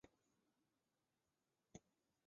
[0.03, 1.81] 属于第五收费区。